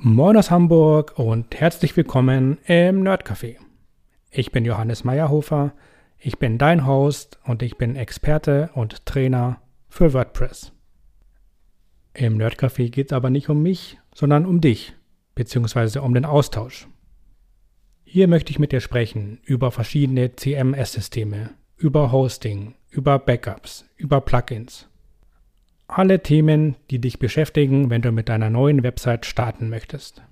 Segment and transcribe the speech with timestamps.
[0.00, 3.56] Moin aus Hamburg und herzlich willkommen im Nerdcafé.
[4.30, 5.74] Ich bin Johannes Meyerhofer,
[6.18, 10.70] ich bin dein Host und ich bin Experte und Trainer für WordPress.
[12.14, 14.94] Im Nerdcafé geht es aber nicht um mich, sondern um dich,
[15.34, 16.86] beziehungsweise um den Austausch.
[18.04, 24.88] Hier möchte ich mit dir sprechen über verschiedene CMS-Systeme, über Hosting, über Backups, über Plugins
[25.88, 30.22] alle Themen, die dich beschäftigen, wenn du mit deiner neuen Website starten möchtest.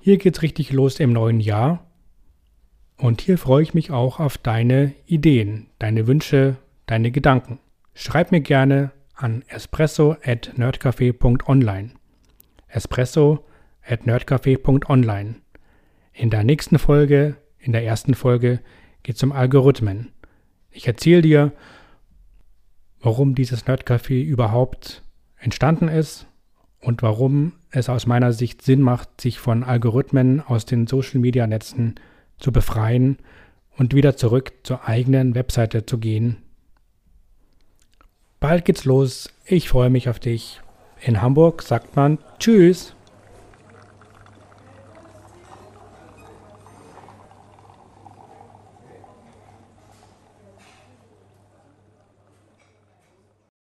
[0.00, 1.86] Hier geht's richtig los im neuen Jahr
[2.96, 7.58] und hier freue ich mich auch auf deine Ideen, deine Wünsche, deine Gedanken.
[7.94, 11.92] Schreib mir gerne an espresso at nerdcafé.online.
[12.68, 13.44] Espresso
[13.86, 15.36] at nerdcafé.online.
[16.12, 18.60] In der nächsten Folge, in der ersten Folge,
[19.02, 20.12] geht es um Algorithmen.
[20.70, 21.52] Ich erzähle dir,
[23.00, 25.02] warum dieses Nerdcafé überhaupt
[25.38, 26.26] entstanden ist
[26.80, 31.94] und warum es aus meiner Sicht Sinn macht, sich von Algorithmen aus den Social-Media-Netzen
[32.38, 33.18] zu befreien
[33.76, 36.38] und wieder zurück zur eigenen Webseite zu gehen.
[38.40, 39.30] Bald geht's los.
[39.44, 40.60] Ich freue mich auf dich.
[41.02, 42.94] In Hamburg sagt man Tschüss.